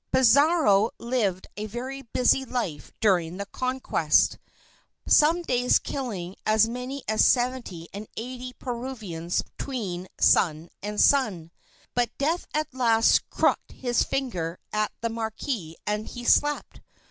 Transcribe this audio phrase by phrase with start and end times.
[0.11, 4.39] Pizarro lived a very busy life during the conquest,
[5.05, 11.51] some days killing as many as seventy and eighty Peruvians between sun and sun.
[11.93, 16.81] But death at last crooked his finger at the marquis and he slept.